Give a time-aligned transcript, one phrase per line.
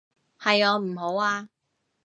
[0.39, 1.47] 係我唔好啊